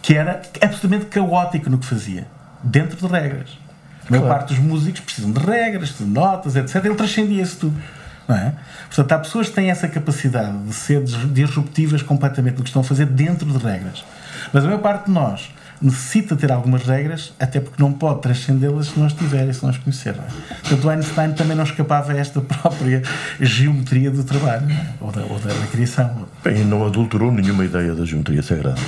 [0.02, 2.26] que era absolutamente caótico no que fazia,
[2.60, 3.56] dentro de regras.
[4.04, 6.84] A maior parte dos músicos precisam de regras, de notas, etc.
[6.84, 7.80] Ele transcendia isso tudo.
[8.26, 8.52] Não é?
[8.86, 12.84] Portanto, há pessoas que têm essa capacidade de ser disruptivas completamente no que estão a
[12.84, 14.02] fazer dentro de regras.
[14.52, 18.86] Mas a maior parte de nós necessita ter algumas regras, até porque não pode transcendê-las
[18.88, 20.16] se não estiver e se não as conhecer.
[20.16, 20.54] Não é?
[20.60, 23.02] Portanto, Einstein também não escapava a esta própria
[23.40, 24.86] geometria do trabalho é?
[25.00, 26.26] ou, da, ou da criação.
[26.42, 28.80] Bem, não adulterou nenhuma ideia da geometria sagrada.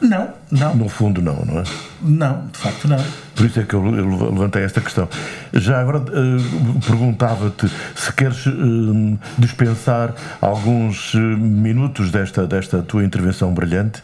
[0.00, 0.74] Não, não.
[0.74, 1.64] No fundo, não, não é?
[2.02, 2.98] Não, de facto, não.
[3.34, 5.08] Por isso é que eu, levantei esta questão.
[5.52, 13.52] Já agora uh, perguntava-te se queres uh, dispensar alguns uh, minutos desta, desta tua intervenção
[13.52, 14.02] brilhante,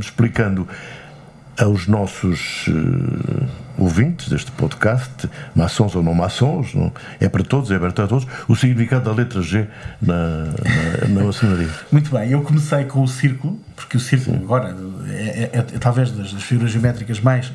[0.00, 0.66] explicando
[1.62, 3.46] aos nossos uh,
[3.78, 8.26] ouvintes deste podcast, maçons ou não maçons, não, é para todos, é aberto a todos,
[8.48, 9.66] o significado da letra G
[10.00, 11.68] na, na, na maçonaria.
[11.90, 14.44] Muito bem, eu comecei com o círculo, porque o círculo Sim.
[14.44, 14.76] agora
[15.08, 17.52] é, é, é, talvez das, das, figuras geométricas mais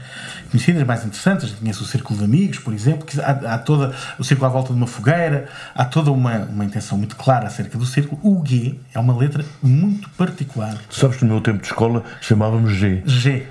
[0.49, 1.51] conhecidas, mais interessantes.
[1.51, 4.73] Conheço o círculo de amigos, por exemplo, que há, há, toda o círculo à volta
[4.73, 8.19] de uma fogueira, há toda uma, uma intenção muito clara acerca do círculo.
[8.23, 10.77] O G é uma letra muito particular.
[10.89, 13.03] Sabes que no meu tempo de escola chamávamos G.
[13.05, 13.45] G.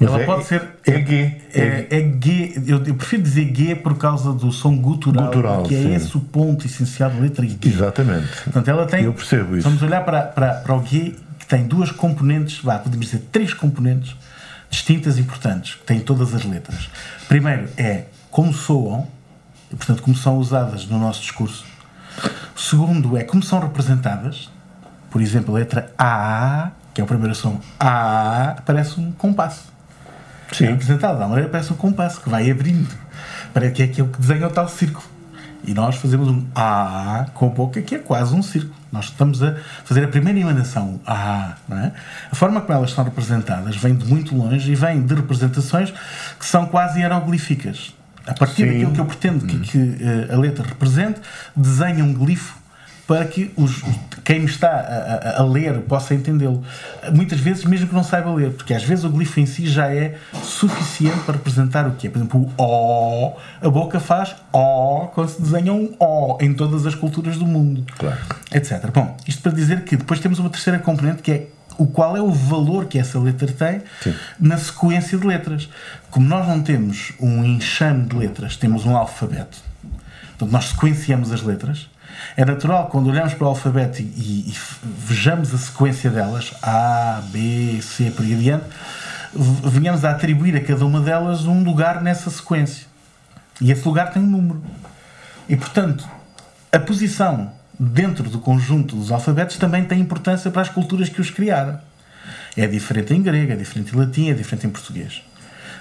[0.00, 0.62] Ela é, pode ser.
[0.86, 1.36] É G.
[1.52, 2.62] É, é G.
[2.66, 5.94] Eu, eu, prefiro dizer G por causa do som gutural, gutural que é sim.
[5.94, 7.56] esse o ponto essencial da letra G.
[7.62, 8.42] Exatamente.
[8.44, 9.04] Portanto, ela tem.
[9.04, 9.68] Eu percebo isso.
[9.68, 13.52] Vamos olhar para, para, para o G, que tem duas componentes, vá, podemos dizer três
[13.52, 14.16] componentes
[14.70, 16.88] distintas e importantes, que têm todas as letras.
[17.28, 19.06] Primeiro é como soam,
[19.70, 21.64] e, portanto, como são usadas no nosso discurso.
[22.56, 24.48] Segundo é como são representadas.
[25.10, 29.64] Por exemplo, a letra A que é o primeiro som A, parece um compasso.
[30.52, 30.66] Sim.
[30.66, 32.88] É representado da maneira parece um compasso que vai abrindo.
[33.54, 35.04] Parece que é aquele que desenha o tal círculo.
[35.64, 38.74] E nós fazemos um A com a boca que é quase um círculo.
[38.92, 41.54] Nós estamos a fazer a primeira emanação, A.
[41.68, 41.92] Não é?
[42.30, 45.92] A forma como elas são representadas vem de muito longe e vem de representações
[46.38, 47.94] que são quase hieroglíficas.
[48.26, 48.72] A partir Sim.
[48.72, 51.20] daquilo que eu pretendo que, que uh, a letra represente,
[51.56, 52.59] desenha um glifo
[53.10, 53.82] para que os,
[54.22, 56.62] quem me está a, a, a ler possa entendê-lo.
[57.12, 59.92] Muitas vezes, mesmo que não saiba ler, porque às vezes o glifo em si já
[59.92, 62.10] é suficiente para representar o que é.
[62.10, 66.86] Por exemplo, o O, a boca faz O quando se desenha um O em todas
[66.86, 68.16] as culturas do mundo, claro.
[68.52, 68.88] etc.
[68.94, 71.46] Bom, isto para dizer que depois temos uma terceira componente que é
[71.76, 74.14] o qual é o valor que essa letra tem Sim.
[74.38, 75.68] na sequência de letras.
[76.12, 79.69] Como nós não temos um enxame de letras, temos um alfabeto.
[80.40, 81.86] Então nós sequenciamos as letras
[82.36, 87.22] é natural, quando olhamos para o alfabeto e, e, e vejamos a sequência delas, A,
[87.26, 88.64] B, C, por aí adiante,
[89.34, 92.86] venhamos a atribuir a cada uma delas um lugar nessa sequência.
[93.60, 94.62] E esse lugar tem um número.
[95.48, 96.08] E, portanto,
[96.72, 101.30] a posição dentro do conjunto dos alfabetos também tem importância para as culturas que os
[101.30, 101.78] criaram.
[102.56, 105.22] É diferente em grego, é diferente em latim, é diferente em português.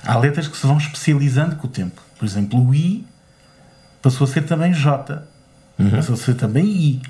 [0.05, 2.01] Há letras que se vão especializando com o tempo.
[2.17, 3.05] Por exemplo, o I
[4.01, 5.23] passou a ser também J
[5.79, 5.91] uhum.
[5.91, 7.01] passou a ser também I.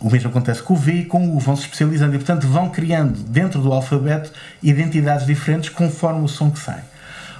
[0.00, 2.46] O mesmo acontece com o V e com o U, vão se especializando e, portanto,
[2.46, 4.32] vão criando dentro do alfabeto
[4.62, 6.82] identidades diferentes conforme o som que sai.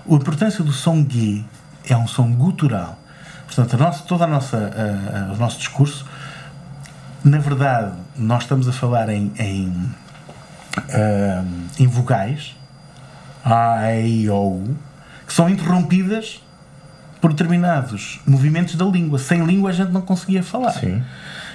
[0.08, 1.42] A importância do som G
[1.88, 2.98] é um som gutural.
[3.46, 6.06] Portanto, a nossa, toda a nossa, uh, uh, o nosso discurso,
[7.24, 9.68] na verdade, nós estamos a falar em, em,
[10.76, 11.46] uh,
[11.78, 12.54] em vogais,
[13.42, 14.76] A, E, I, O, U,
[15.26, 16.42] que são interrompidas
[17.20, 19.18] por determinados movimentos da língua.
[19.18, 20.72] Sem língua a gente não conseguia falar.
[20.72, 21.02] Sim.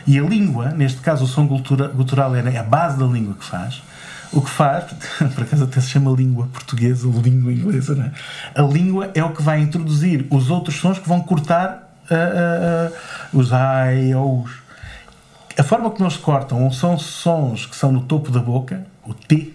[0.08, 3.82] E a língua, neste caso o som gutural é a base da língua que faz,
[4.32, 4.86] o que faz,
[5.34, 8.12] por acaso até se chama língua portuguesa ou língua inglesa, não é?
[8.54, 13.38] A língua é o que vai introduzir os outros sons que vão cortar uh, uh,
[13.38, 14.52] uh, os ai ou os.
[15.58, 19.54] A forma que nos cortam são sons que são no topo da boca, o T,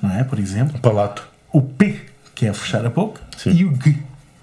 [0.00, 0.24] não é?
[0.24, 0.76] Por exemplo.
[0.76, 1.28] O palato.
[1.52, 3.50] O P, que é fechar a boca, Sim.
[3.50, 3.98] e o G,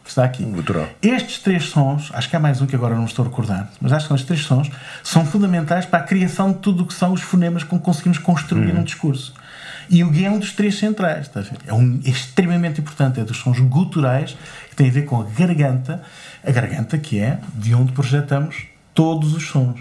[0.09, 0.43] está aqui.
[0.43, 0.87] Gutural.
[1.01, 3.91] Estes três sons, acho que há mais um que agora não estou a recordar, mas
[3.93, 4.69] acho que estes três sons
[5.03, 8.17] são fundamentais para a criação de tudo o que são os fonemas com que conseguimos
[8.17, 8.81] construir uhum.
[8.81, 9.33] um discurso.
[9.89, 11.57] E o G é um dos três centrais, está a ver?
[11.65, 14.37] É, um, é extremamente importante, é dos sons guturais
[14.69, 16.01] que tem a ver com a garganta,
[16.45, 19.79] a garganta que é de onde projetamos todos os sons.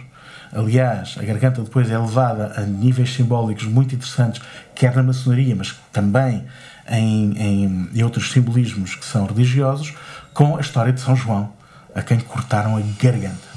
[0.51, 4.41] Aliás, a garganta depois é levada a níveis simbólicos muito interessantes,
[4.75, 6.43] quer na maçonaria, mas também
[6.89, 9.93] em, em, em outros simbolismos que são religiosos,
[10.39, 11.53] com a história de São João,
[11.93, 13.49] a quem cortaram a garganta.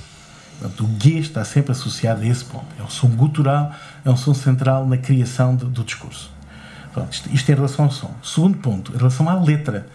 [0.59, 2.65] Portanto, o G está sempre associado a esse ponto.
[2.79, 3.71] É um som gutural,
[4.03, 6.31] é um som central na criação de, do discurso.
[6.91, 8.09] Pronto, isto, isto em relação ao som.
[8.23, 9.85] Segundo ponto, em relação à letra,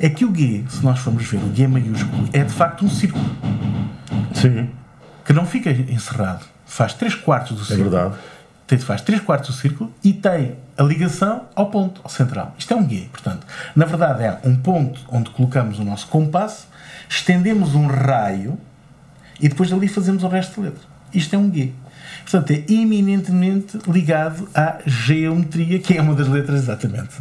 [0.00, 2.90] é que o G, se nós formos ver, o G maiúsculo, é de facto um
[2.90, 3.24] círculo.
[4.34, 4.68] Sim.
[5.24, 6.44] Que não fica encerrado.
[6.66, 7.86] Faz 3 quartos do é círculo.
[7.86, 8.22] É verdade.
[8.80, 12.54] Faz 3 quartos do círculo e tem a ligação ao ponto, ao central.
[12.58, 13.46] Isto é um G, portanto.
[13.76, 16.66] Na verdade, é um ponto onde colocamos o nosso compasso,
[17.08, 18.58] estendemos um raio
[19.40, 20.82] e depois ali fazemos o resto da letra.
[21.12, 21.72] Isto é um G.
[22.22, 27.16] Portanto, é eminentemente ligado à geometria, que é uma das letras exatamente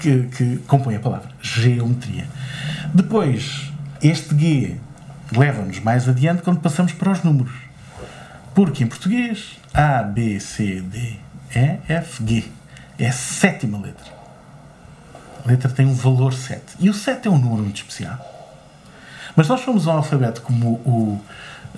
[0.00, 1.28] que, que compõe a palavra.
[1.40, 2.26] Geometria.
[2.92, 4.76] Depois, este G
[5.34, 7.52] leva-nos mais adiante quando passamos para os números.
[8.54, 11.16] Porque em português, A, B, C, D,
[11.54, 12.44] E, F, G.
[12.98, 14.12] É a sétima letra.
[15.44, 16.62] A letra tem um valor 7.
[16.78, 18.18] E o 7 é um número muito especial.
[19.34, 21.20] Mas nós somos um alfabeto como o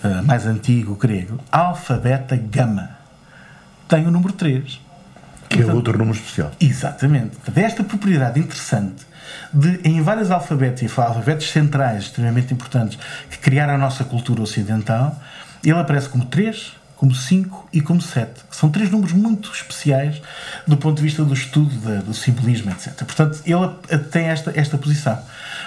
[0.02, 2.90] uh, mais antigo grego, alfabeta gama.
[3.88, 4.80] Tem o número 3.
[5.48, 6.50] Que é outro número especial.
[6.60, 7.36] Exatamente.
[7.50, 9.06] Desta propriedade interessante
[9.52, 12.98] de, em vários alfabetos, e alfabetos centrais extremamente importantes,
[13.30, 15.18] que criaram a nossa cultura ocidental,
[15.62, 16.72] ele aparece como 3,
[17.04, 20.22] como 5 e como 7, que são três números muito especiais
[20.66, 22.94] do ponto de vista do estudo da, do simbolismo, etc.
[23.04, 25.18] Portanto, ele tem esta, esta posição.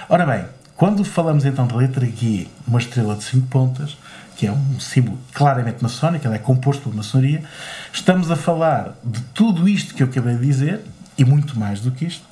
[0.08, 3.96] Ora bem, quando falamos então da letra G, uma estrela de 5 pontas,
[4.34, 7.44] que é um símbolo claramente maçónico, ele é composto por maçonaria,
[7.92, 10.80] estamos a falar de tudo isto que eu acabei de dizer,
[11.16, 12.24] e muito mais do que isto,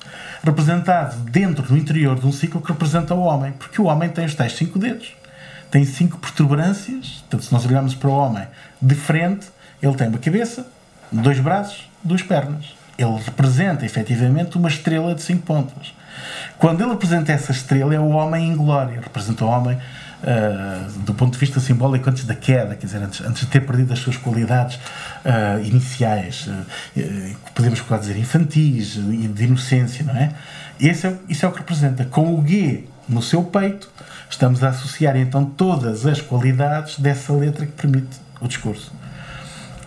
[0.43, 4.25] representado dentro, no interior de um ciclo que representa o homem, porque o homem tem
[4.25, 5.13] os tais cinco dedos,
[5.69, 8.47] tem cinco protuberâncias, portanto, se nós olharmos para o homem
[8.81, 9.47] de frente,
[9.81, 10.67] ele tem uma cabeça,
[11.11, 12.75] dois braços, duas pernas.
[12.97, 15.93] Ele representa efetivamente uma estrela de cinco pontas.
[16.57, 21.13] Quando ele representa essa estrela, é o homem em glória, representa o homem uh, do
[21.13, 23.99] ponto de vista simbólico antes da queda, quer dizer, antes, antes de ter perdido as
[23.99, 30.31] suas qualidades uh, iniciais, uh, podemos quase dizer infantis, de inocência, não é?
[30.79, 31.13] Esse é?
[31.29, 32.05] Isso é o que representa.
[32.05, 33.89] Com o G no seu peito,
[34.29, 38.91] estamos a associar então todas as qualidades dessa letra que permite o discurso.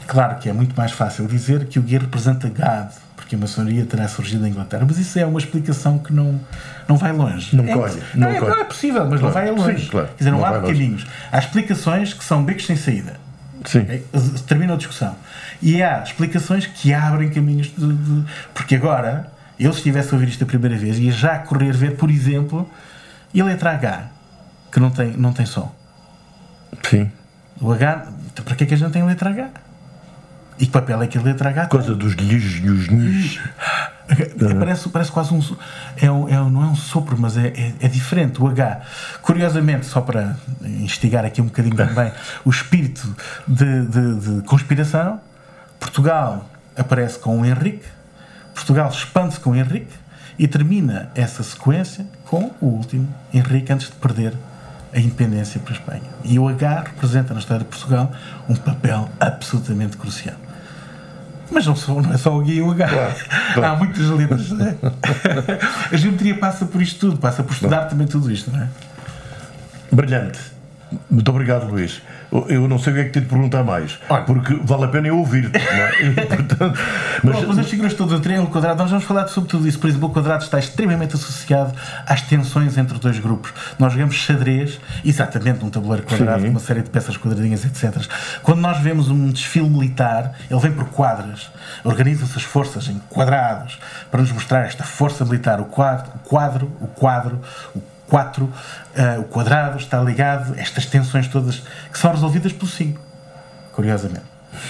[0.07, 3.85] Claro que é muito mais fácil dizer que o G representa God, porque a maçonaria
[3.85, 4.85] terá surgido na Inglaterra.
[4.87, 6.41] Mas isso é uma explicação que não,
[6.89, 7.55] não vai longe.
[7.55, 8.03] Não é, colhe.
[8.15, 9.25] Não, é, não, é, possível, mas claro.
[9.25, 9.85] não vai longe.
[9.85, 10.09] Sim, claro.
[10.09, 11.07] Quer dizer, não, não há caminhos.
[11.31, 13.21] Há explicações que são becos sem saída.
[13.65, 13.83] Sim.
[13.83, 14.05] Okay?
[14.49, 15.15] Termina a discussão.
[15.63, 20.29] E há explicações que abrem caminhos de, de, Porque agora, eu se estivesse a ouvir
[20.29, 22.69] isto a primeira vez, ia já correr ver, por exemplo,
[23.33, 24.09] e a letra H,
[24.71, 25.73] que não tem, não tem som.
[26.89, 27.11] Sim.
[27.61, 29.51] O H, então para que é que a gente tem letra H?
[30.59, 33.41] E que papel é que a letra H Por causa dos lhes e os nis.
[34.59, 35.41] Parece, parece quase um.
[35.97, 38.43] É um, é um, não é um sopro, mas é, é, é, diferente.
[38.43, 38.81] O H.
[39.23, 42.13] Curiosamente, só para instigar aqui um bocadinho também
[42.45, 43.15] o espírito
[43.47, 45.21] de, de, de conspiração,
[45.79, 46.45] Portugal
[46.77, 47.87] aparece com o Henrique,
[48.55, 49.95] Portugal expande-se com o Henrique
[50.39, 54.35] e termina essa sequência com o último Henrique antes de perder
[54.93, 56.11] a independência para a Espanha.
[56.25, 58.13] E o H representa na história de Portugal
[58.49, 60.37] um papel absolutamente crucial.
[61.51, 62.89] Mas não, sou, não é só o G e o H.
[62.89, 63.15] Claro,
[63.55, 63.75] claro.
[63.75, 64.51] Há muitas letras.
[64.53, 64.77] Né?
[65.91, 68.69] a geometria passa por isto tudo, passa por estudar também tudo isto, não é?
[69.91, 70.39] Brilhante.
[71.11, 72.01] Muito obrigado, Luís.
[72.49, 74.23] Eu não sei o que é que tenho de perguntar mais, Olha.
[74.23, 75.59] porque vale a pena eu ouvir-te.
[75.59, 76.11] É?
[76.27, 76.81] Portanto,
[77.25, 79.79] mas, Bom, mas as figuras todas, o triângulo quadrado, nós vamos falar sobre tudo isso.
[79.79, 81.75] Por exemplo, o quadrado está extremamente associado
[82.07, 83.53] às tensões entre dois grupos.
[83.79, 88.07] Nós jogamos xadrez, exatamente num tabuleiro quadrado, com uma série de peças quadradinhas, etc.
[88.43, 91.51] Quando nós vemos um desfile militar, ele vem por quadras,
[91.83, 93.79] organizam-se as forças em quadrados
[94.11, 95.61] para nos mostrar esta força militar.
[95.61, 97.41] O quadro, o quadro, o quadro,
[97.75, 98.53] o 4, uh,
[98.95, 103.01] eh, o quadrado está ligado, estas tensões todas que são resolvidas pelo 5,
[103.73, 104.25] curiosamente.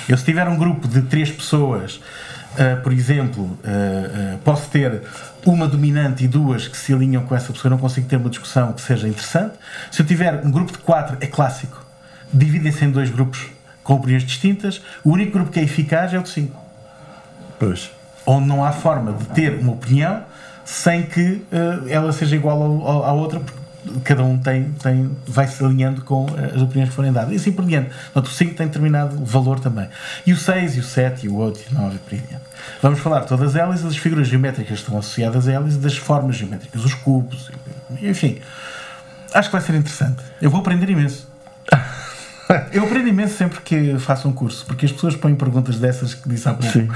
[0.07, 5.03] Eu, se tiver um grupo de 3 pessoas, uh, por exemplo, uh, posso ter
[5.45, 8.75] uma dominante e duas que se alinham com essa pessoa, não consigo ter uma discussão
[8.75, 9.55] que seja interessante.
[9.91, 11.83] Se eu tiver um grupo de 4, é clássico,
[12.33, 13.49] dividem-se em dois grupos
[13.83, 16.57] com opiniões distintas, o único grupo que é eficaz é o de 5.
[17.59, 17.91] Pois.
[18.27, 20.23] Onde não há forma de ter uma opinião
[20.71, 23.59] sem que uh, ela seja igual à outra, porque
[24.05, 27.33] cada um tem, tem, vai se alinhando com eh, as opiniões que forem dadas.
[27.33, 27.91] E assim por diante.
[28.13, 29.89] Portanto, o 5 tem determinado valor também.
[30.25, 32.21] E o 6, e o 7, e o 8, e o 9, e por aí
[32.21, 32.45] diante.
[32.81, 36.85] Vamos falar todas elas, das figuras geométricas que estão associadas a elas, das formas geométricas,
[36.85, 37.51] os cubos,
[38.01, 38.39] enfim.
[39.35, 40.23] Acho que vai ser interessante.
[40.41, 41.27] Eu vou aprender imenso.
[42.73, 46.29] Eu aprendo imenso sempre que faço um curso, porque as pessoas põem perguntas dessas que
[46.29, 46.89] disse há pouco, Sim.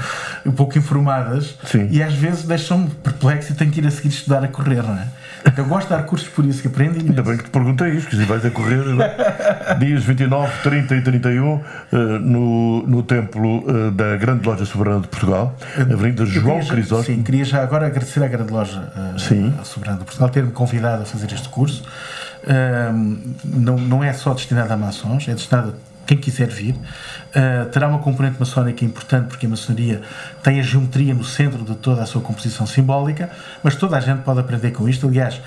[0.45, 1.87] um pouco informadas, Sim.
[1.91, 4.95] e às vezes deixam-me perplexo e tenho que ir a seguir estudar a correr, não
[4.95, 5.07] é?
[5.55, 7.09] Eu gosto de dar cursos por isso, que aprendo imenso.
[7.09, 8.83] Ainda bem que te perguntei isto, que vais a correr
[9.79, 15.07] dias 29, 30 e 31 eh, no, no templo eh, da Grande Loja Soberana de
[15.07, 17.17] Portugal, Avenida João Crisóstomo.
[17.17, 19.53] Sim, queria já agora agradecer à Grande Loja uh, Sim.
[19.63, 21.83] Soberana de Portugal ter-me convidado a fazer este curso
[23.43, 25.75] não, não é só destinado a maçons, é destinado
[26.05, 26.73] quem quiser vir.
[26.75, 30.01] Uh, terá uma componente maçónica importante porque a maçonaria
[30.43, 33.29] tem a geometria no centro de toda a sua composição simbólica,
[33.63, 35.07] mas toda a gente pode aprender com isto.
[35.07, 35.41] Aliás,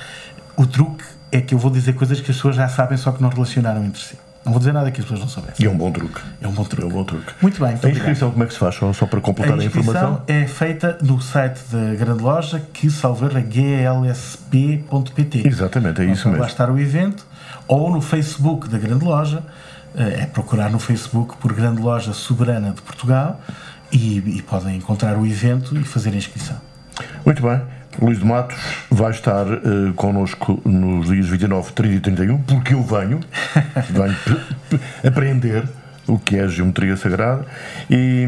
[0.56, 3.22] o truque é que eu vou dizer coisas que as pessoas já sabem, só que
[3.22, 4.18] não relacionaram entre si.
[4.48, 5.62] Não vou dizer nada que as pessoas não soubessem.
[5.62, 6.22] E é um bom truque.
[6.40, 6.82] É um bom truque.
[6.82, 7.34] É um bom truque.
[7.42, 7.72] Muito bem.
[7.72, 8.32] Muito a inscrição, obrigado.
[8.32, 8.74] como é que se faz?
[8.76, 10.22] Só, só para completar a, a informação?
[10.26, 14.66] é feita no site da Grande Loja, que salver é glsp.pt.
[15.46, 16.40] Exatamente, é então, isso mesmo.
[16.40, 17.26] Lá estar o evento,
[17.66, 19.42] ou no Facebook da Grande Loja,
[19.94, 23.38] eh, é procurar no Facebook por Grande Loja Soberana de Portugal
[23.92, 26.56] e, e podem encontrar o evento e fazer a inscrição.
[27.22, 27.60] Muito bem.
[28.00, 28.56] Luís de Matos
[28.90, 33.20] vai estar uh, connosco nos dias 29, 30 e 31, porque eu venho,
[33.90, 34.16] venho
[35.06, 35.64] aprender
[36.06, 37.44] o que é geometria sagrada
[37.90, 38.26] e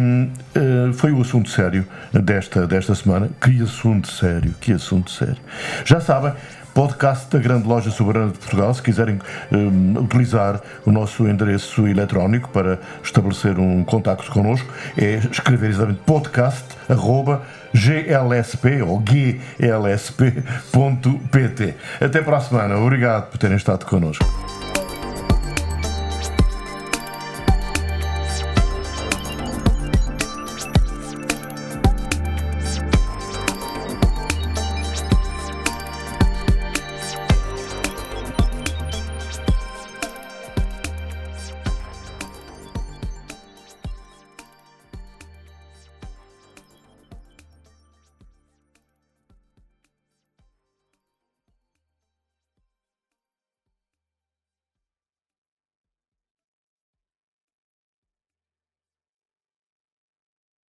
[0.57, 3.31] uh, foi o assunto sério desta, desta semana.
[3.41, 5.39] Que assunto sério, que assunto sério.
[5.85, 6.33] Já sabem,
[6.75, 8.73] podcast da Grande Loja Soberana de Portugal.
[8.75, 9.21] Se quiserem
[9.53, 16.65] um, utilizar o nosso endereço eletrónico para estabelecer um contacto connosco, é escrever exatamente podcast
[16.89, 17.43] arroba
[17.73, 20.15] glsp ou glsp.pt.
[22.01, 22.77] Até para a semana.
[22.79, 24.60] Obrigado por terem estado connosco.